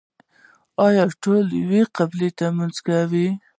آیا 0.85 1.03
ټول 1.23 1.45
یوې 1.61 1.83
قبلې 1.97 2.29
ته 2.37 2.45
لمونځ 2.51 2.75
کوي؟ 2.87 3.27